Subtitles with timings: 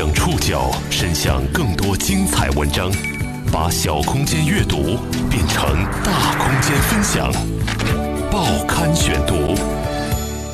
[0.00, 2.90] 将触角伸向更多精彩文章，
[3.52, 4.96] 把小空间阅读
[5.28, 7.30] 变成大空间分享。
[8.32, 9.54] 报刊选读，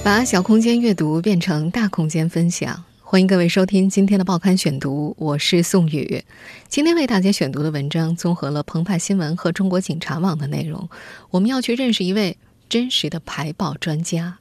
[0.03, 2.83] 把小空间阅读变成大空间分享。
[3.01, 6.25] 欢迎各位收听今天的报刊选读，我是宋宇。
[6.67, 10.91] 今天为大家选读的文章综合了澎湃新闻和中国警察网的内容。
[11.31, 12.37] 我们要去认识一位
[12.69, 14.39] 真实的排爆专家。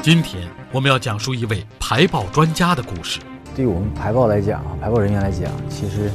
[0.00, 3.20] 今天我们要讲述一位排爆专家的故事。
[3.56, 6.12] 对于我们排爆来讲啊，排爆人员来讲，其实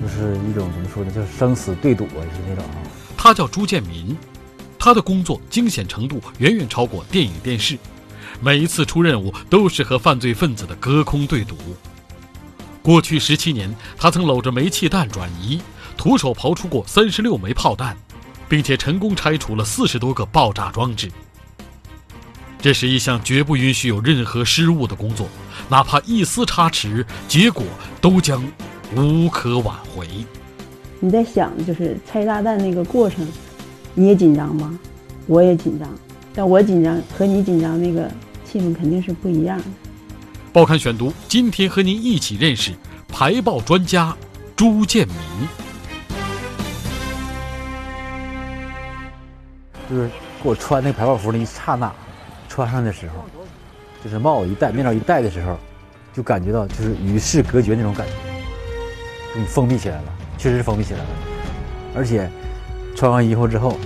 [0.00, 2.76] 就是一种怎么说呢，就是生死对赌啊，是那种啊。
[3.16, 4.16] 他叫朱建民，
[4.78, 7.76] 他的工作惊险程度远远超过电影电视。
[8.40, 11.56] 每一次出任务都是和犯罪分子的隔空对赌。
[12.82, 15.60] 过去十七年，他曾搂着煤气弹转移，
[15.96, 17.96] 徒手刨出过三十六枚炮弹，
[18.48, 21.10] 并且成功拆除了四十多个爆炸装置。
[22.62, 25.28] 这是一项绝不允许有任何失误的工作，
[25.68, 27.64] 哪怕一丝差池，结果
[28.00, 28.42] 都将
[28.96, 30.08] 无可挽回。
[31.00, 33.26] 你在想，就是拆炸弹那个过程，
[33.94, 34.78] 你也紧张吗？
[35.26, 35.88] 我也紧张，
[36.32, 38.10] 但我紧张和你紧张那个。
[38.44, 39.64] 气氛肯定是不一样的。
[40.52, 42.70] 报刊选读，今天和您一起认识
[43.08, 44.14] 排爆专家
[44.54, 45.16] 朱建民。
[49.88, 50.10] 就是
[50.42, 51.90] 给我穿那个排爆服那一刹那，
[52.52, 53.24] 穿上的时候，
[54.04, 55.58] 就是帽子一戴、面罩一戴的时候，
[56.12, 58.12] 就感觉到就是与世隔绝那种感觉，
[59.34, 61.06] 你封闭起来了，确实是封闭起来了。
[61.96, 62.30] 而且
[62.94, 63.78] 穿完衣服之后，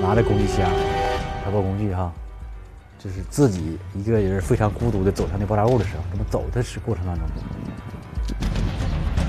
[0.00, 0.70] 拿着工具箱、
[1.44, 2.12] 排爆工具哈。
[2.96, 7.24] 就是自己一个人非常孤独的走向那爆炸物的时候，这么走的是过程当中，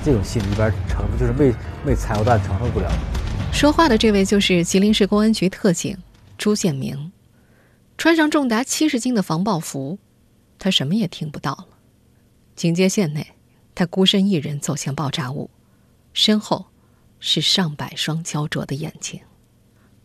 [0.04, 1.52] 这种心里边承就是没
[1.84, 2.88] 没拆过弹承受不了。
[3.52, 5.98] 说话的这位就是吉林市公安局特警
[6.38, 7.10] 朱建明，
[7.96, 9.98] 穿上重达七十斤的防爆服，
[10.58, 11.68] 他什么也听不到了。
[12.56, 13.34] 警戒线内，
[13.74, 15.50] 他孤身一人走向爆炸物，
[16.12, 16.66] 身后
[17.18, 19.20] 是上百双焦灼的眼睛。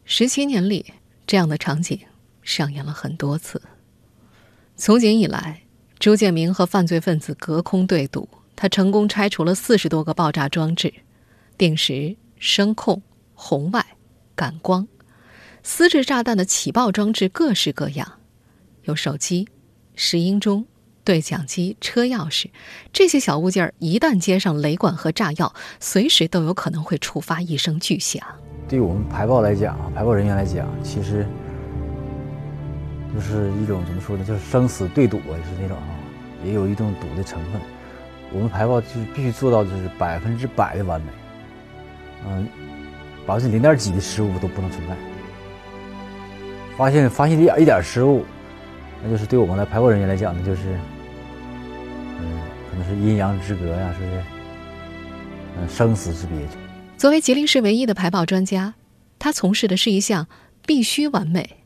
[0.06, 0.94] 十七年里，
[1.28, 2.00] 这样的场景。
[2.42, 3.62] 上演了很多次。
[4.76, 5.62] 从警以来，
[6.00, 10.92] 朱建明和犯罪分子隔空对赌，他成功拆除了四十多个爆炸装置，
[11.60, 13.04] 定时、声控、
[13.36, 13.86] 红外、
[14.34, 14.88] 感光、
[15.64, 18.20] 丝质炸弹的起爆装置各式各样，
[18.84, 19.48] 有手机、
[19.96, 20.66] 石英钟、
[21.04, 22.48] 对讲机、车钥匙，
[22.92, 28.22] 这些小物件儿一旦接上雷管和炸药，随时都有可能会触发一声巨响。
[28.68, 31.26] 对于我们排爆来讲，排爆人员来讲，其实。
[33.12, 34.24] 就是一种怎么说呢？
[34.24, 35.98] 就是生死对赌啊，是那种啊，
[36.46, 37.60] 也有一种赌的成分。
[38.32, 41.08] 我们排爆就是必须做到就是百分之百的完美，
[42.28, 42.48] 嗯，
[43.26, 44.96] 百分之零点几的失误都不能存在。
[46.80, 48.24] 发现发现一点一点失误，
[49.04, 50.80] 那就是对我们来排爆人员来讲呢，就是
[52.18, 52.40] 嗯，
[52.72, 54.24] 可能是阴阳之隔呀，是不是？
[55.58, 56.38] 嗯，生死之别。
[56.96, 58.76] 作为吉林市唯一的排爆专家，
[59.20, 60.30] 他从事的是一项
[60.66, 61.58] 必须完美。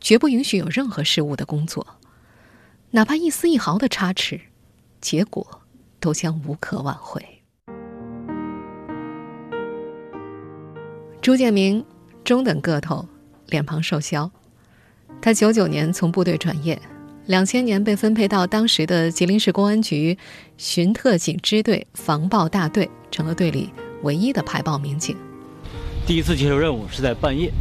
[0.00, 1.86] 绝不允许有任何失误的工作，
[2.92, 4.40] 哪怕一丝一毫的差池，
[5.02, 5.46] 结果
[6.00, 7.22] 都将无可挽回。
[11.20, 11.84] 朱建明，
[12.24, 13.06] 中等个头，
[13.48, 14.32] 脸庞瘦削。
[15.24, 16.76] 他九九年从部队转业，
[17.26, 20.18] 两千年被分配到当时的吉林市公安局
[20.58, 23.72] 巡特警支队防爆大队，成了队里
[24.02, 25.16] 唯一的排爆民警。
[26.04, 27.52] 第一次接受任务是在半夜。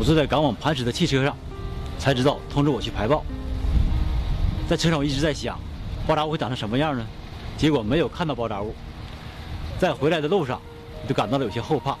[0.00, 1.36] 我坐在赶往磐石的汽车上，
[1.96, 3.24] 才知道通知我去排爆。
[4.68, 5.56] 在车上我一直在想，
[6.08, 7.06] 爆炸物会长成什么样呢？
[7.56, 8.74] 结果没有看到爆炸物。
[9.78, 10.60] 在回来的路上，
[11.04, 11.96] 我就感到了有些后怕。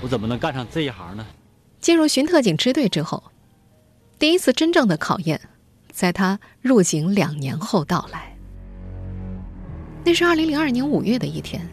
[0.00, 1.26] 我怎么能干上这一行呢？
[1.80, 3.20] 进入巡特警支队之后，
[4.22, 5.40] 第一次真正的考验，
[5.90, 8.36] 在他入警两年后到来。
[10.04, 11.68] 那是二零零二年五月的一天。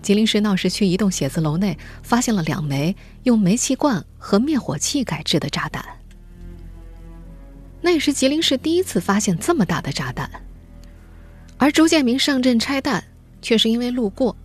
[0.00, 5.84] 吉林市闹市区一栋写字楼内发现了两枚用煤气罐和灭火器改制的炸弹。
[7.80, 10.30] 那也是吉林市第一次发现这么大的炸弹。
[11.58, 13.02] 而朱建明上阵拆弹，
[13.42, 14.36] 却是因为路过，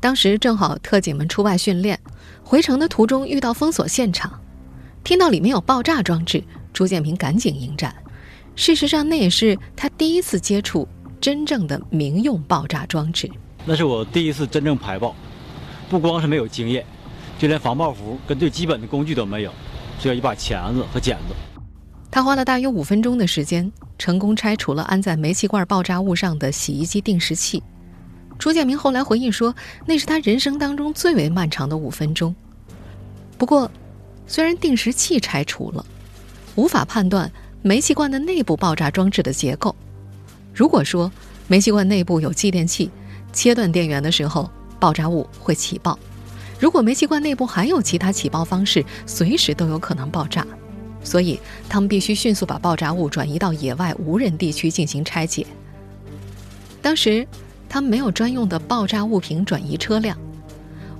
[0.00, 2.00] 当时正好特警们出外训练，
[2.42, 4.40] 回城的途中遇到封锁现场，
[5.04, 6.42] 听到里面有爆炸装置，
[6.74, 7.94] 朱建平赶紧迎战。
[8.54, 10.86] 事实上，那也是他第一次接触
[11.20, 13.30] 真正的民用爆炸装置。
[13.64, 15.16] 那是我第一次真正排爆，
[15.88, 16.84] 不光是没有经验，
[17.38, 19.52] 就连防爆服跟最基本的工具都没有，
[19.98, 21.34] 只有一把钳子和剪子。
[22.10, 27.62] 他花了大约五分钟的时间，成功拆除了安在煤气罐爆炸物上的洗衣机定时器。
[28.38, 29.54] 朱建明后来回忆说，
[29.86, 32.34] 那是他人生当中最为漫长的五分钟。
[33.38, 33.70] 不过，
[34.26, 35.84] 虽然定时器拆除了，
[36.56, 37.30] 无法判断
[37.62, 39.74] 煤气罐的内部爆炸装置的结构。
[40.54, 41.10] 如果说
[41.48, 42.90] 煤气罐内部有继电器，
[43.32, 45.98] 切断电源的时候，爆炸物会起爆。
[46.60, 50.46] 如果煤气罐内部还有其他起爆方式，随时都有可能爆炸。
[51.02, 55.46] 所以，他们必须迅速把爆炸物转移到野外无人地区进行拆解。
[56.80, 57.26] 当时，
[57.68, 60.16] 他们没有专用的爆炸物品转移车辆，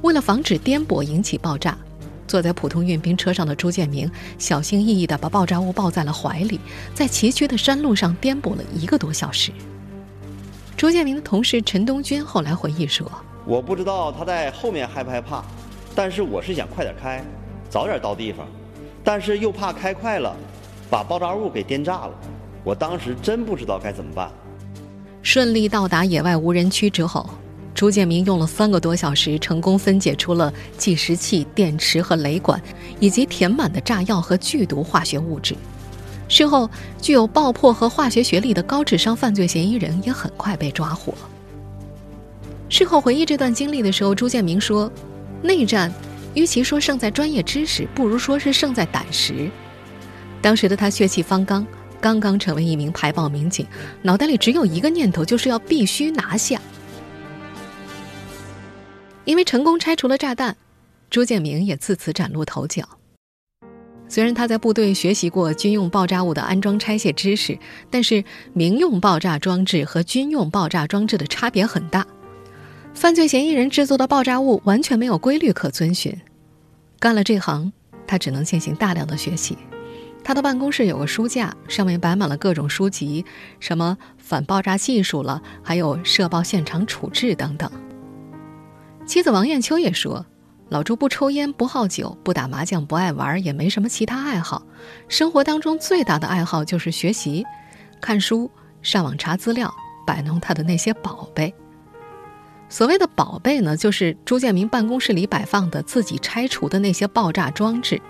[0.03, 1.79] 为了防止颠簸引起爆炸。
[2.27, 6.61] 坐在普通运兵车上的朱建明小心翼翼地把爆炸物抱在了怀里，
[6.95, 9.53] 在崎岖的山路上颠簸了一个多小时。
[10.77, 13.11] 朱建明的同事陈东军后来回忆说
[13.47, 15.45] ：“我不知道他在后面害不害怕，
[15.95, 17.25] 但是我是想快点开，
[17.71, 18.47] 早点到地方，
[19.05, 20.37] 但是又怕开快了，
[20.91, 22.11] 把爆炸物给颠炸了。
[22.65, 24.31] 我当时真不知道该怎么办。”
[25.23, 27.29] 顺利到达野外无人区之后。
[27.75, 32.61] 朱建明用了三个多小时，成功分解出了计时器、电池和雷管，
[33.01, 35.57] 以及填满的炸药和剧毒化学物质。
[36.29, 36.71] 事后，
[37.03, 41.13] 具有爆破和化学学历的高智商犯罪嫌疑人也很快被抓获。
[42.69, 44.91] 事后回忆这段经历的时候，朱建明说
[45.43, 45.93] ：“内战，
[46.33, 49.51] 与其说胜在专业知识，不如说是胜在胆识。”
[50.41, 51.67] 当时的他血气方刚，
[52.01, 53.67] 刚刚成为一名排爆民警，
[54.01, 56.61] 脑袋里只有一个念头，就是要必须拿下。
[59.25, 60.57] 因为成功拆除了炸弹，
[61.11, 62.87] 朱建明也自此崭露头角。
[64.07, 67.59] 虽然他在部队学习过军用爆炸物的安装拆卸知识，
[67.91, 68.23] 但是
[68.53, 72.07] 民用爆炸装置和军用爆炸装置的差别很大。
[72.93, 76.15] 犯罪嫌疑人制作的爆炸物完全没有规律可遵循。
[77.01, 77.73] 干了这行，
[78.07, 79.57] 他只能进行大量的学习。
[80.23, 83.25] 他的办公室有个书架，上面摆满了各种书籍，
[83.59, 87.71] 什么反爆炸技术了，还有射爆现场处置等等。
[89.07, 90.25] 妻子王艳秋也说
[90.71, 94.67] ：“老朱不抽烟，不好酒，不打麻将，不爱玩，也没什么其他爱好。
[95.09, 97.45] 生活当中最大的爱好就是学习、
[98.01, 98.51] 看书、
[98.83, 99.73] 上网查资料，
[100.07, 101.55] 摆弄他的那些宝贝。
[102.71, 108.01] 所谓的宝贝呢，就是朱建明办公室里摆放的自己拆除的那些爆炸装置。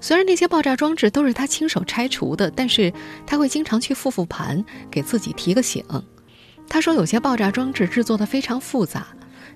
[0.00, 2.92] 虽然那些爆炸装置都是他亲手拆除的，但是
[3.26, 5.82] 他会经常去复复盘，给自己提个醒。
[6.68, 9.06] 他说，有些爆炸装置制作的非常复杂。”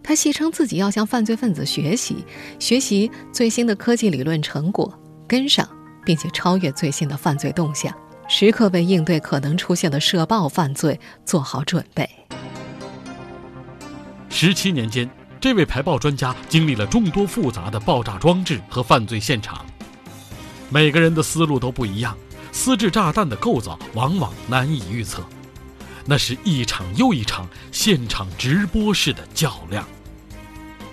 [0.02, 2.24] 他戏称自己要向犯罪分子学习，
[2.58, 4.92] 学习最新的科技理论成果，
[5.28, 5.68] 跟上
[6.04, 7.94] 并且超越最新的犯罪动向，
[8.28, 12.08] 时刻为应对可能出现的射爆犯罪做好准备。
[14.28, 15.08] 十七年间，
[15.40, 19.64] 这位排爆专家经历了众多复杂的爆炸装置和犯罪现场，
[20.68, 22.16] 每个人的思路都不一样，
[22.50, 25.22] 私制炸弹的构造往往难以预测。
[26.04, 29.86] 那是一场又一场现场直播式的较量。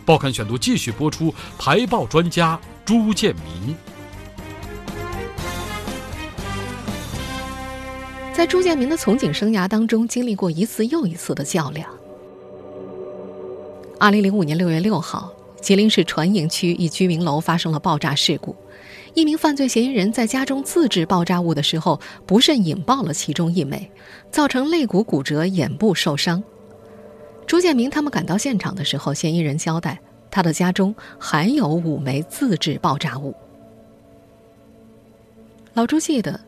[0.05, 3.75] 报刊选读继续播出，排爆专家朱建民。
[8.33, 11.89] 在朱建民的从警生涯当中，经历过一次又一次的较量。
[13.99, 15.31] 二零零五年六月六号，
[15.61, 18.55] 吉林市船营区一居民楼发生了爆炸事故。
[19.13, 23.91] 一名犯罪嫌疑人在家中自制爆炸物的时候，不慎引爆了其中一枚，
[24.31, 26.43] 造成肋骨骨折、眼部受伤。
[27.47, 33.35] 朱建明他们赶到现场的时候，嫌疑人交代，他的家中还有五枚自制爆炸物。
[35.73, 36.39] 老朱记得，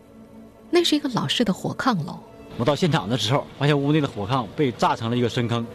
[0.69, 2.19] 那是一个老式的火炕楼。
[2.57, 5.65] 我到现场的时候，发现屋内的火炕被炸成了一个深坑，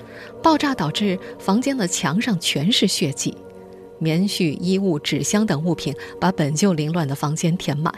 [0.42, 3.36] 爆炸导致房间的墙上全是血迹。
[3.98, 7.92] 棉絮、衣物、纸箱等物品把本就凌乱的房间填满。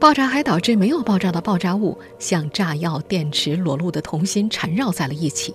[0.00, 5.54] 爆炸还导致没有爆炸的爆炸物像炸药、电池、裸露的铜芯缠绕在了一起。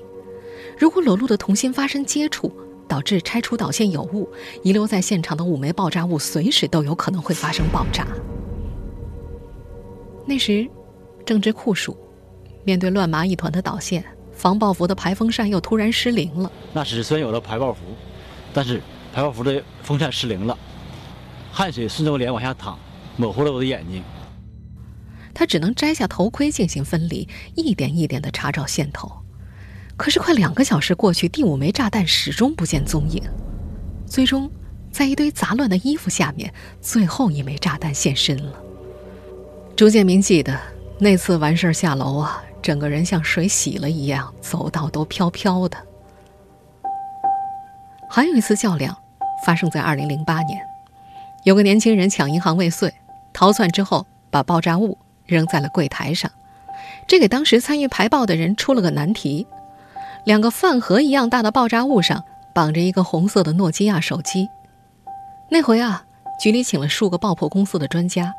[0.77, 2.51] 如果裸露的铜芯发生接触，
[2.87, 4.27] 导致拆除导线有误，
[4.63, 8.07] 遗留在现场的五枚爆炸物随时都有可能会发生爆炸。
[10.25, 10.67] 那时
[11.25, 11.95] 正值酷暑，
[12.63, 16.51] 面对乱麻一团的导线，防爆服的排风扇又突然失灵了。
[16.73, 17.81] 那时虽然有了排爆服，
[18.53, 18.81] 但是。
[19.19, 20.57] 排爆服的风扇失灵了，
[21.51, 22.79] 汗水顺着我脸往下淌，
[23.17, 24.01] 模糊了我的眼睛。
[25.33, 29.11] 他只能摘下头盔进行分离，一点一点的查找线头。
[29.97, 33.21] 可是快两个小时过去，第五枚炸弹始终不见踪影。
[34.07, 34.49] 最终，
[34.89, 38.53] 在一堆杂乱的衣服下面，最后一枚炸弹现身了。
[39.75, 40.57] 朱建明记得
[40.97, 45.77] 那次完事儿下楼啊，整个人像水洗了一样，走道都飘飘的。
[48.11, 48.97] 还有一次较量，
[49.45, 50.59] 发生在二零零八年，
[51.43, 52.93] 有个年轻人抢银行未遂，
[53.33, 56.31] 逃窜之后把爆炸物扔在了柜台上，
[57.07, 59.47] 这给当时参与排爆的人出了个难题：
[60.25, 64.47] 两个饭盒一样大的爆炸物上绑着一个红色的诺基亚手机。
[65.49, 66.03] 那回啊，
[66.39, 68.33] 局里请了数个爆破公司的专家，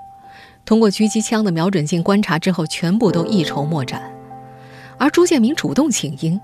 [0.64, 4.02] 通过狙击枪的瞄准镜观察之后，全部都一筹莫展。
[4.98, 6.40] 而朱建明主动请缨，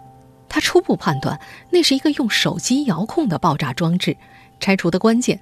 [0.49, 1.39] 他初步判断
[1.71, 4.17] 那是一个用手机遥控的爆炸装置，
[4.61, 5.41] 拆除的关键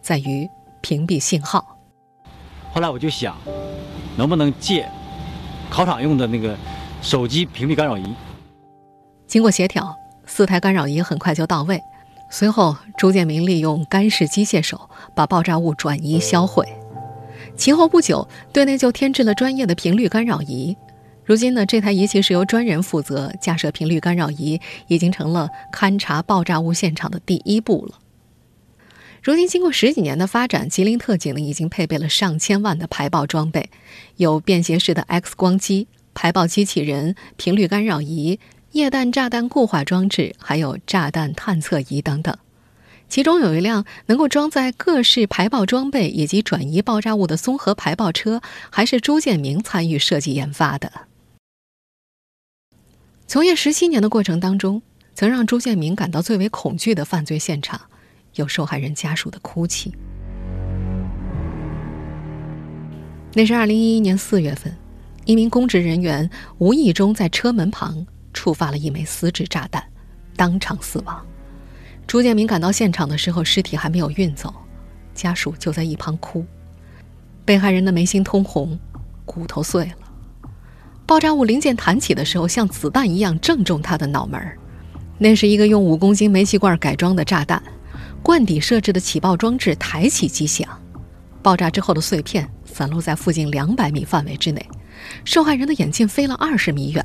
[0.00, 0.48] 在于
[0.80, 1.76] 屏蔽信号。
[2.72, 3.36] 后来我就想，
[4.16, 4.88] 能不能借
[5.68, 6.56] 考场用的那个
[7.02, 8.14] 手机屏蔽干扰仪？
[9.26, 11.80] 经过协调，四台干扰仪很快就到位。
[12.30, 16.64] 随后，朱建明利用干式机械手把爆炸物转移销毁。
[17.56, 20.76] 其后不久，队内就添置了专业的频率干扰仪。
[21.24, 27.99] 如今呢，这台仪器是由专人负责架设频率干扰仪，已经成了勘察爆炸物现场的第一步了。
[29.22, 33.68] 如今，经过十几年的发展，吉林特警呢已经配备了上千万的排爆装备，
[34.16, 38.38] 有便携式的 X 光机、排爆机器人、频率干扰仪。
[38.72, 42.38] 液氮炸弹固化装置，还有炸弹探测仪等等，
[43.08, 50.92] 其中有一辆能够装载各式排爆装备以及转移爆炸物的综合排爆车，还是朱建明参与设计研发的。
[53.26, 54.80] 从业十七年的过程当中，
[55.16, 57.89] 曾让朱建明感到最为恐惧的犯罪现场，
[58.34, 59.94] 有受害人家属的哭泣。
[63.32, 64.74] 那是二零一一年四月份，
[65.24, 68.06] 一名公职人员无意中在车门旁。
[68.32, 69.82] 触发了一枚丝质炸弹，
[70.36, 71.26] 当场死亡。
[72.06, 74.54] 朱建明赶到现场的时候，尸体还没有运走，
[75.12, 76.46] 家属就在一旁哭。
[77.44, 78.78] 被害人的眉心通红，
[79.24, 80.50] 骨头碎了。
[81.04, 84.56] 爆炸物零件弹起的时候，像子弹一样正中他的脑门儿。
[85.18, 87.60] 那是一个用五公斤煤气罐改装的炸弹，
[88.22, 90.68] 罐底设置的起爆装置抬起即响，
[91.42, 94.64] 爆炸之后的碎片散落在附近两百米范围之内，
[95.24, 97.04] 受害人的眼镜飞了二十米远。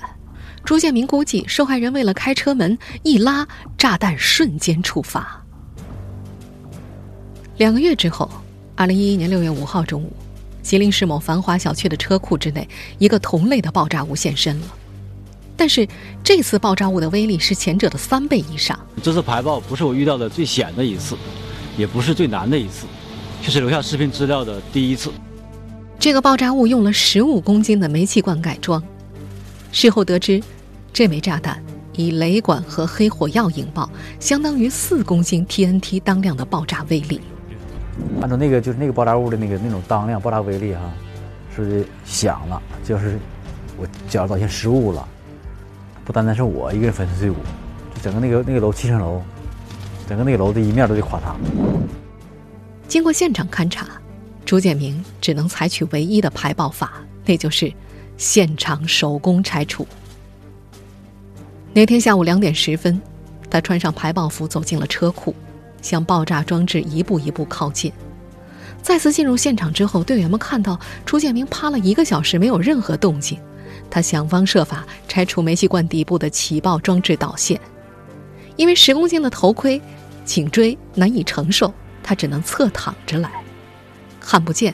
[0.64, 5.42] 朱建明估计，受害人为了开车门一拉，炸弹瞬间触发。
[7.58, 8.30] 两个月之后，
[8.76, 10.12] 二零一一年六月五号中午，
[10.62, 12.68] 吉林市某繁华小区的车库之内，
[12.98, 14.68] 一个同类的爆炸物现身了。
[15.58, 15.88] 但是
[16.24, 18.78] 这次爆炸物的威力是前者的三倍以上。
[19.02, 21.16] 这次排爆不是我遇到的最险的一次，
[21.78, 22.86] 也不是最难的一次，
[23.42, 25.12] 却是留下视频资料的第一次。
[25.98, 28.84] 这个爆炸物用了十五公斤的煤气罐改装，
[29.72, 30.42] 事后得知。
[30.94, 31.62] 这枚炸弹
[31.94, 37.20] 以雷管和黑火药引爆，相当于四公斤 TNT 当量的爆炸威力。
[38.22, 40.82] 按照那个就是那个爆炸物的那个那种当量爆炸威力哈，
[41.56, 43.20] 是响了，就是
[43.78, 45.08] 我脚到先失误了，
[46.06, 47.36] 不单单是我一个人粉碎队伍，
[48.02, 49.24] 整个那个那个楼七层楼，
[50.08, 51.36] 整个那个楼的一面都得垮塌。
[52.88, 53.88] 经过现场勘查，
[54.46, 56.94] 朱建明只能采取唯一的排爆法，
[57.26, 57.74] 那就是
[58.18, 59.86] 现场手工拆除。
[61.74, 63.02] 那天下午两点十分，
[63.50, 65.34] 他穿上排爆服走进了车库，
[65.82, 67.92] 向爆炸装置一步一步靠近。
[68.84, 73.40] 再次进入现场之后，队员们看到朱建明趴了一个小时没有任何动静。
[73.89, 77.60] 他想方设法拆除煤气罐底部的起爆装置导线，
[78.56, 79.82] 因为十公斤的头盔、
[80.25, 81.74] 颈椎难以承受，
[82.04, 83.32] 他只能侧躺着来，
[84.20, 84.74] 看不见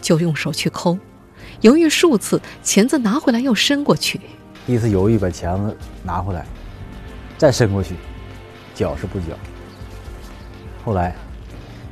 [0.00, 0.98] 就用手去抠，
[1.60, 4.20] 犹豫数次，钳子拿回来又伸过去。
[4.66, 6.46] 第一次犹豫把钳子拿回来，
[7.36, 7.94] 再伸过去，
[8.74, 9.36] 脚是不脚。
[10.84, 11.14] 后来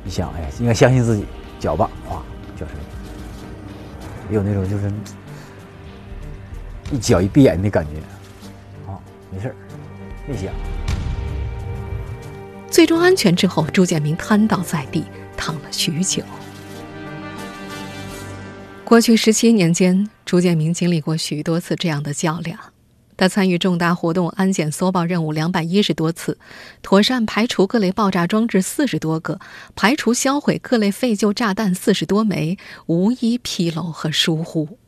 [0.05, 1.25] 一想，哎，应该相信自己，
[1.59, 2.23] 脚吧，哗，
[2.57, 2.75] 脚伸。
[4.29, 4.91] 也有那种就是
[6.91, 8.99] 一脚一闭眼的感觉，啊，
[9.31, 9.55] 没事儿，
[10.27, 10.53] 没响。
[12.69, 15.05] 最终安全之后，朱建明瘫倒在地，
[15.37, 16.21] 躺了许久。
[18.83, 22.59] 过去十七年间，朱建明经历过许多次这样的较量。
[23.15, 26.37] 他参与重大活动安检搜爆任务两百一十多次，
[26.81, 29.39] 妥善排除各类爆炸装置四十多个，
[29.75, 32.57] 排除销毁各类废旧炸弹四十多枚，
[32.87, 34.79] 无一纰漏和疏忽。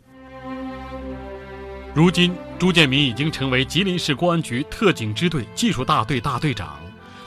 [1.93, 6.79] 如今，朱建明已经成为吉林市公安局特警支队技术大队大队长，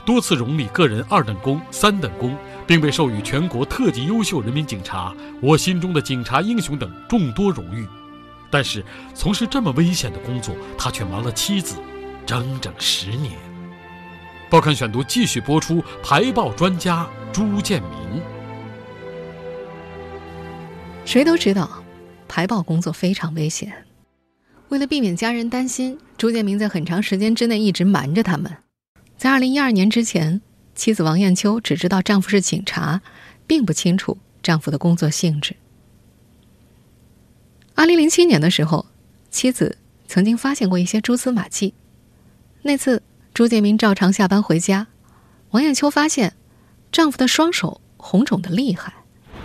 [0.05, 2.35] 多次荣立个人二等功、三等功。
[2.67, 7.87] 并被授予全国特级优秀人民警察、我心中的警察英雄等众多荣誉，
[8.51, 8.83] 但是
[9.15, 11.77] 从事这么危险的工作，他却瞒了妻子
[12.25, 13.31] 整整十年。
[14.49, 18.21] 报刊选读继续播出：排爆专家朱建明。
[21.05, 21.81] 谁都知道，
[22.27, 23.86] 排爆工作非常危险。
[24.69, 28.57] 为了避免家人担心，朱建明在很长时间之内一直瞒着他们。
[29.17, 30.41] 在二零一二年之前。
[30.75, 33.01] 妻子王艳秋只知道丈夫是警察，
[33.47, 35.55] 并不清楚丈夫的工作性质。
[37.73, 38.85] 二零零七年的时候，
[39.31, 41.73] 妻子曾经发现过一些蛛丝马迹。
[42.61, 43.01] 那次
[43.33, 44.85] 朱建明照常下班回家，
[45.49, 46.35] 王艳秋发现
[46.91, 48.93] 丈夫的双手红肿的厉害。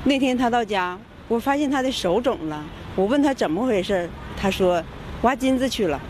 [0.05, 2.63] 那天他到家，我发现他的手肿了。
[2.95, 4.85] 我问他怎么回事，他说
[5.23, 6.01] 挖金子去了。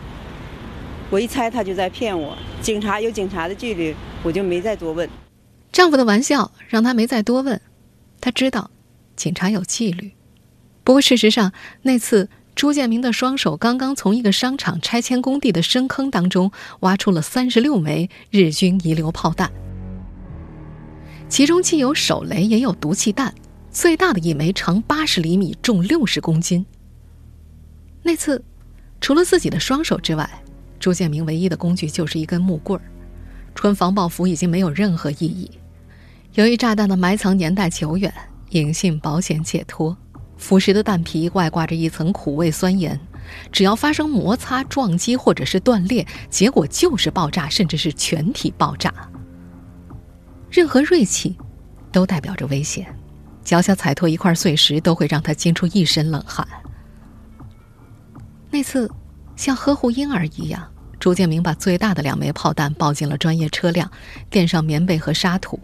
[1.09, 2.37] 我一猜他就在骗我。
[2.61, 5.09] 警察有警察的纪律，我就没再多问。
[5.71, 7.59] 丈夫的玩笑让她没再多问，
[8.21, 8.69] 她知道
[9.15, 10.11] 警察有纪律。
[10.83, 11.51] 不过事实上，
[11.81, 16.51] 那次朱建明的双手刚刚从一个商场拆迁工地的深坑当中
[16.81, 19.51] 挖出了三十六枚日军遗留炮弹，
[21.29, 23.33] 其中既有手雷，也有毒气弹。
[23.71, 26.63] 最大的一枚长八十厘米，重六十公斤。
[28.03, 28.43] 那次，
[29.03, 30.29] 除了自己的双手之外，
[30.79, 32.83] 朱建明唯一的工具就是一根木棍儿。
[33.53, 35.51] 穿防爆服已经没有任何意义。
[36.35, 38.13] 由于炸弹的埋藏年代久远，
[38.51, 39.93] 隐性保险解脱，
[40.37, 42.97] 腐蚀的弹皮外挂着一层苦味酸盐，
[43.51, 48.93] 只要发生摩擦、撞击或者是断裂，结果就是爆炸，甚至是全体爆炸。
[50.49, 51.35] 任何锐器，
[51.91, 52.87] 都代表着危险。
[53.43, 56.47] 脚下踩脱一块碎石，都会让他惊出一身冷汗。
[58.53, 58.87] 那次，
[59.35, 63.89] 像呵护婴儿一样，朱建明把最大的两枚炮弹抱进了专业车辆，
[64.29, 65.59] 垫上棉被和沙土。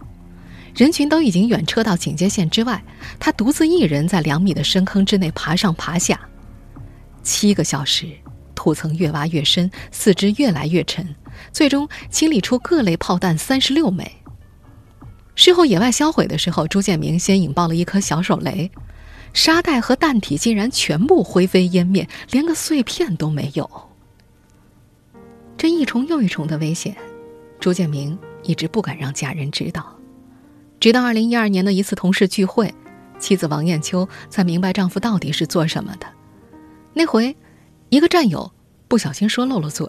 [0.74, 2.84] 人群都已经远撤到警戒线之外，
[3.20, 6.20] 他独自一人在两米的深坑之内爬上爬下。
[7.22, 8.08] 七个小时，
[8.56, 11.16] 土层越挖越深，四肢越来越沉，
[11.52, 14.12] 最终清理出各类炮弹三十六枚。
[15.36, 18.72] 事后野外销毁的时候，朱建明先引爆了一颗小手雷，
[19.34, 23.70] 沙袋和弹体竟然全部灰飞烟灭，连个碎片都没有。
[25.58, 26.96] 这一重又一重的危险，
[27.60, 29.96] 朱建明一直不敢让家人知道。
[30.80, 32.74] 直到二零一二年的一次同事聚会，
[33.20, 36.08] 妻子王艳秋才明白丈夫到底是做什么的。
[36.94, 37.36] 那回，
[37.90, 38.52] 一个战友
[38.88, 39.88] 不小心说漏了嘴，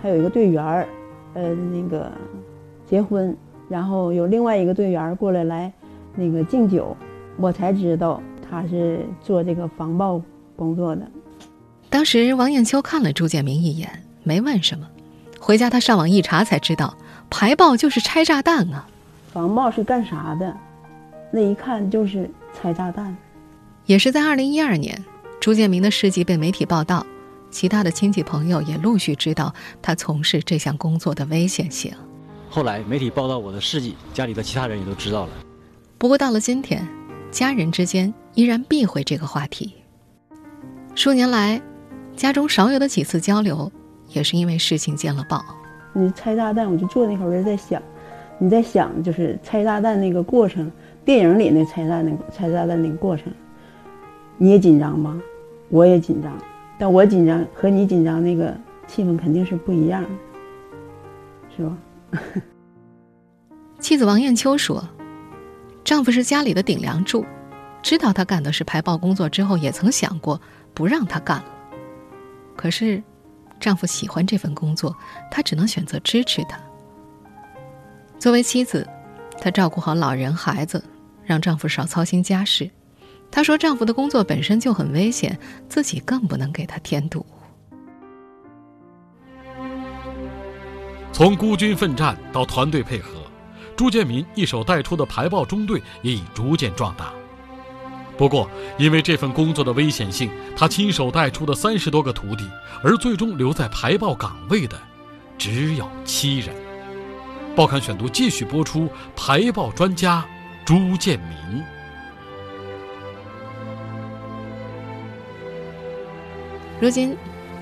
[0.00, 0.88] 他有一个队员儿，
[1.34, 2.10] 呃，那个
[2.88, 3.36] 结婚。
[3.66, 5.72] 然后有另外一个队员过来来，
[6.14, 6.94] 那个敬酒，
[7.36, 10.20] 我才知道他是做这个防爆
[10.56, 11.06] 工作的。
[11.90, 14.86] 当时王艳秋看了朱建明一眼，没问什么。
[15.40, 16.96] 回家他上网一查才知道，
[17.28, 18.86] 排爆就是拆炸弹啊。
[19.32, 20.56] 防爆是干啥的？
[21.30, 23.16] 那一看就是拆炸弹。
[23.86, 25.04] 也是在二零一二年，
[25.40, 27.04] 朱建明的事迹被媒体报道，
[27.50, 31.92] 其他的亲戚朋友也陆续知道他从事这项工作的危险性。
[32.48, 35.32] 后来媒体报道我的事迹，家里的其他人也都知道了。
[35.98, 36.86] 不过到了今天，
[37.34, 39.74] 家人之间依然避讳这个话题。
[40.94, 41.60] 数年来，
[42.14, 43.68] 家中少有的几次交流，
[44.10, 45.44] 也是因为事情见了报。
[45.92, 47.82] 你拆炸弹，我就坐那会儿在想，
[48.38, 50.70] 你在想就是拆炸弹那个过程，
[51.04, 53.32] 电影里那拆炸弹、拆炸弹那个过程，
[54.38, 55.20] 你也紧张吗？
[55.70, 56.32] 我也紧张，
[56.78, 60.08] 但我紧张和你紧张那个气氛肯定是不一样的，
[61.56, 61.76] 是吧？
[63.80, 64.88] 妻子王艳秋说
[65.84, 67.26] ：“丈夫是家里的顶梁柱，
[67.82, 70.40] 知道他干的是排爆工作之后，也曾想过
[70.72, 71.44] 不让他干了。
[72.56, 73.02] 可是，
[73.60, 74.96] 丈夫喜欢这份工作，
[75.30, 76.58] 她只能选择支持他。
[78.18, 78.88] 作为妻子，
[79.38, 80.82] 她照顾好老人孩子，
[81.24, 82.70] 让丈夫少操心家事。
[83.30, 87.24] 她说，丈夫的工作本身就很危险，自己更不能给他添堵。”
[91.12, 93.23] 从孤军奋战到团队配合，
[93.76, 97.12] 朱建民一手带出的排爆中队也已逐渐壮大。
[98.16, 102.48] 不过，因为这份工作的危险性，他亲手带出的三十多个徒弟，
[102.82, 104.78] 而最终留在排爆岗位的
[105.36, 106.54] 只有七人。
[107.56, 110.24] 报刊选读继续播出：排爆专家
[110.64, 111.62] 朱建民。
[116.80, 117.16] 如今，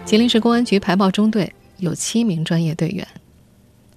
[0.04, 3.06] 吉林市公安局排爆中队有七名专业队员。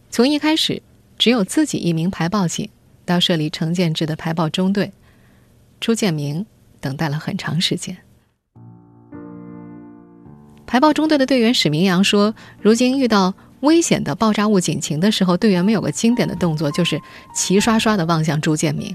[0.10, 0.82] 从一开始
[1.18, 2.70] 只有自己一名排爆警，
[3.06, 4.92] 到设立成建制的排爆中队，
[5.80, 6.46] 朱建明
[6.82, 7.98] 等待了很长时间。
[10.68, 17.00] 排爆中队的队员史明阳说：“如今遇到危险的爆炸物警情的时候，队员们有个经典的动作，就是
[17.34, 18.94] 齐刷刷的望向朱建明，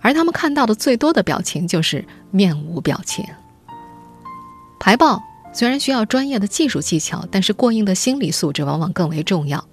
[0.00, 3.24] 而他们看到的最多的表情就是面无表情。
[4.78, 5.20] 排爆
[5.52, 9.66] 虽然需要专业的技术技巧，但是过硬的心理素质往往更为重要。”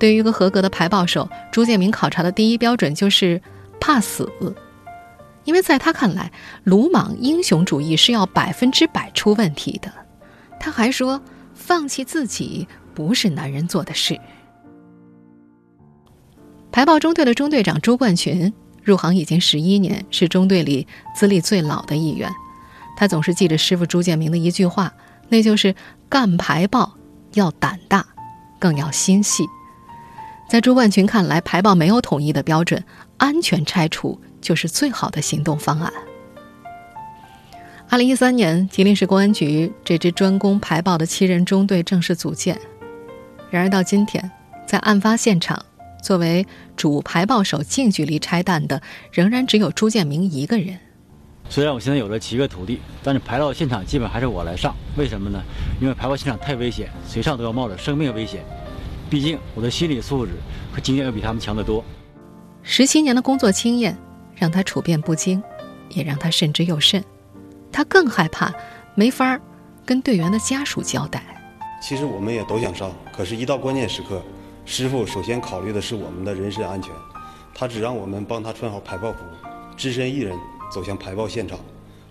[0.00, 3.40] 对于一个合格的排爆手，朱建明考察的第一标准就是
[3.78, 4.28] 怕死，
[5.44, 6.32] 因为在他看来，
[6.64, 9.92] 鲁莽英雄主义是要百分之百出问题的。
[10.58, 11.20] 他还说，
[11.54, 14.18] 放弃自己不是男人做的事。
[16.72, 22.30] 排爆中队的中队长朱冠群入行已经十一年，是中队里资历最老的一员。
[22.96, 24.92] 他总是记着师傅朱建明的一句话，
[25.28, 25.74] 那就是
[26.08, 26.94] 干排爆
[27.34, 28.06] 要胆大，
[28.58, 29.44] 更要心细。
[30.50, 32.82] 在朱万群看来，排爆没有统一的标准，
[33.18, 35.92] 安全拆除就是最好的行动方案。
[37.88, 42.60] 二零一三年，吉林市公安局这支专攻排爆的七人中队正式组建。
[43.48, 44.28] 然而到今天，
[44.66, 45.64] 在案发现场，
[46.02, 46.44] 作为
[46.76, 48.82] 主排爆手近距离拆弹的，
[49.12, 50.76] 仍然只有朱建明一个人。
[51.48, 54.74] 虽然我现在有了七个徒弟，但是排爆现场基本还是我来上。
[54.96, 55.40] 为什么呢？
[55.80, 58.42] 因为排爆现场太危险，谁上都要冒着生命危险。
[59.10, 60.32] 毕竟我的心理素质
[60.72, 61.84] 和经验要比他们强得多。
[62.62, 63.96] 十七年的工作经验
[64.36, 65.42] 让他处变不惊，
[65.88, 67.04] 也让他慎之又慎。
[67.72, 68.54] 他更害怕
[68.94, 69.38] 没法
[69.84, 71.22] 跟队员的家属交代。
[71.82, 74.22] 其实我们也都想上，可是，一到关键时刻，
[74.64, 76.92] 师傅首先考虑的是我们的人身安全，
[77.54, 79.18] 他只让我们帮他穿好排爆服，
[79.76, 80.38] 只身一人。
[80.70, 81.58] 走向排爆现场，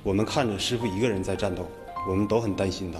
[0.03, 1.65] 我们看着师傅一个人在战斗，
[2.09, 2.99] 我们都很担心他。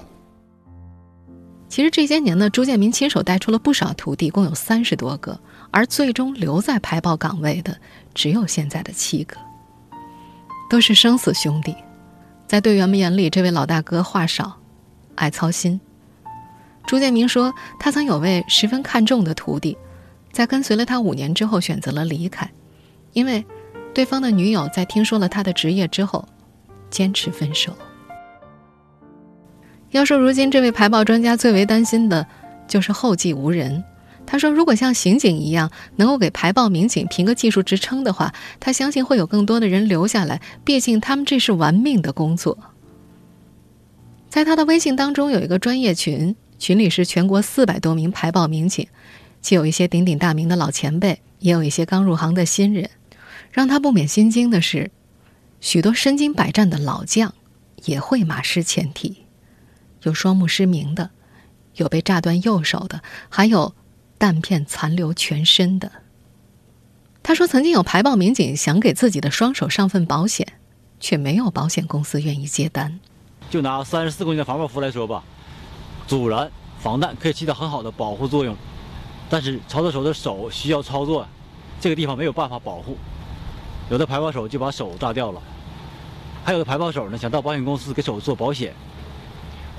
[1.69, 5.39] 其实这些年呢，朱建民亲手带出了不少徒弟，共有三十多个，
[5.71, 7.79] 而最终留在排爆岗位的
[8.13, 9.37] 只有现在的七个，
[10.69, 11.75] 都是生死兄弟。
[12.47, 14.57] 在队员们眼里，这位老大哥话少，
[15.15, 15.79] 爱操心。
[16.85, 19.77] 朱建明说，他曾有位十分看重的徒弟，
[20.31, 22.51] 在跟随了他五年之后选择了离开，
[23.13, 23.45] 因为。
[23.91, 26.23] 对方的女友在听说了他的职业之后，
[26.91, 27.75] 坚持分手。
[29.91, 32.27] 要说如今这位排爆专家最为担心的，
[32.67, 33.83] 就是后继无人。
[34.25, 40.39] 他说，如果像刑警一样能够给排爆民警评个技术职称的话，他相信会有更多的人留下来。
[40.63, 42.55] 毕竟他们这是玩命的工作。
[44.29, 48.87] 在他的微信当中有一个专业群，群里是全国四百多名排爆民警，
[49.41, 52.87] 既有一些鼎鼎大名的老前辈，也有一些刚入行的新人。
[53.51, 54.91] 让他不免心惊的是，
[55.59, 57.33] 许多身经百战的老将
[57.85, 59.23] 也会马失前蹄，
[60.03, 61.11] 有双目失明的，
[61.75, 63.75] 有被炸断右手的，还有
[64.17, 65.91] 弹片残留全身的。
[67.21, 70.53] 他说，曾经有排爆民警想给自己的双手上份保险，
[70.99, 72.99] 却没有保险公司愿意接单。
[73.49, 75.23] 就拿三十四公斤的防爆服来说吧，
[76.07, 78.55] 阻燃防弹可以起到很好的保护作用，
[79.29, 81.27] 但是操作手的手需要操作，
[81.81, 82.97] 这个地方没有办法保护。
[83.89, 85.41] 有的排爆手就把手炸掉了，
[86.43, 88.73] 还有的排爆手呢想到保险公司给手做保险，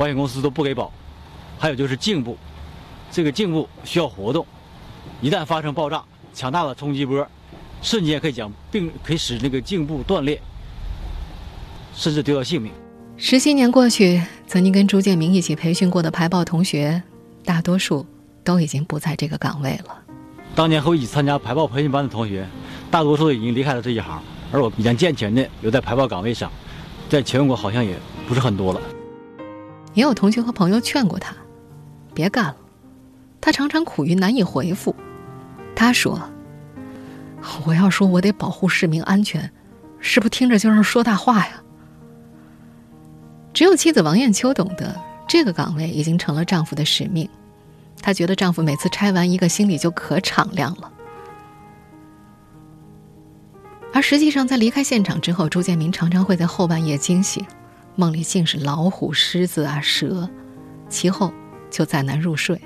[0.00, 0.90] 保险公司都不给保。
[1.58, 2.38] 还有就是颈部，
[3.12, 4.46] 这个颈部需要活动，
[5.20, 7.28] 一旦发生爆炸，强大的冲击波，
[7.82, 10.40] 瞬间可以将并可以使那个颈部断裂，
[11.94, 12.72] 甚至丢掉性命。
[13.18, 17.02] 十七年过去，曾经跟朱建明一起培训过的排爆同学，
[17.44, 18.06] 大多数
[18.42, 19.94] 都已经不在这个岗位了。
[20.54, 22.48] 当年和我一起参加排爆培训班的同学。
[22.90, 26.50] 大多数已经离开了这一行，而我比较健全的留在排爆岗位上，
[27.10, 27.94] 在全国好像也
[28.26, 28.80] 不是很多了。
[29.94, 31.35] 也有同学和朋友劝过他，
[32.14, 32.57] 别干了。
[33.40, 34.94] 他常常苦于难以回复。
[35.74, 36.20] 他说
[37.64, 39.50] ：“我要说我得保护市民安全，
[39.98, 41.62] 是不是听着就是说大话呀？”
[43.53, 44.94] 只有妻子王艳秋懂得，
[45.26, 47.29] 这个岗位已经成了丈夫的使命。
[48.03, 50.92] 她觉得丈夫每次拆完一个，心里就可敞亮了。
[53.92, 57.44] 而实际上，在离开现场之后，朱建民常常会在后半夜惊醒，
[57.96, 60.29] 梦里尽是老虎、狮子啊、蛇，
[60.88, 61.33] 其后
[61.70, 62.61] 就再难入睡。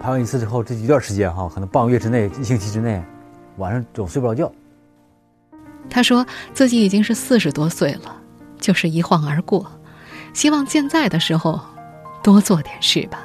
[0.00, 3.02] 拍完一次之后，这一段时间哈，可能半个月之内、一星期之内，
[3.56, 4.52] 晚上总睡不着觉。
[5.90, 8.16] 他说自己已经是四十多岁了，
[8.58, 9.70] 就是一晃而过，
[10.32, 11.60] 希望健在的时候
[12.22, 13.20] 多做点事吧。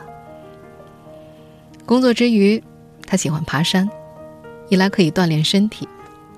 [1.85, 2.61] 工作之余，
[3.07, 3.89] 他喜欢爬山，
[4.67, 5.87] 一来可以锻炼身体。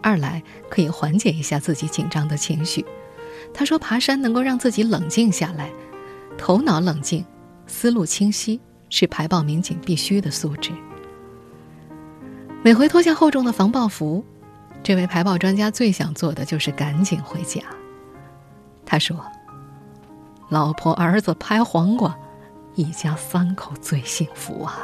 [0.04, 2.84] 二来可以缓解一下自己紧张的情绪。
[3.53, 5.71] 他说：“爬山能够让自己冷静下来，
[6.37, 7.25] 头脑冷静，
[7.67, 8.59] 思路清晰，
[8.89, 10.71] 是排爆民警必须的素质。”
[12.63, 14.23] 每回脱下厚重的防爆服，
[14.83, 17.61] 这位排爆专家最想做的就是赶紧回家。
[18.85, 19.19] 他说
[20.49, 22.15] ：“老婆儿子拍黄瓜，
[22.75, 24.79] 一家三口最幸福啊。”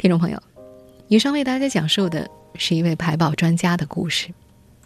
[0.00, 0.42] 听众朋友，
[1.08, 4.28] 以上为大家讲述的是一位排爆专家的故事。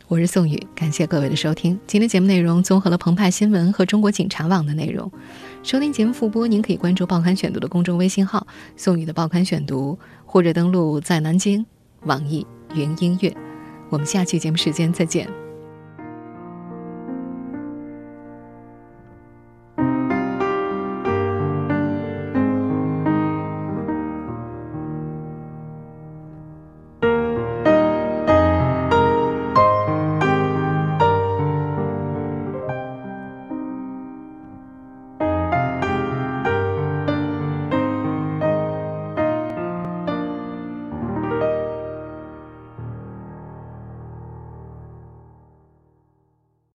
[0.08, 1.78] 我是宋宇，感谢各位的收听。
[1.86, 5.08] 今天节目内容综合了澎湃新闻和中国警察网的内容。
[5.62, 8.44] 收听节目复播，您可以关注“报刊选读”的公众微信号
[8.76, 9.96] “宋宇的报刊选读”，
[10.26, 11.64] 或者登录在南京
[12.06, 13.32] 网易云音乐。
[13.90, 15.43] 我们下期节目时间再见。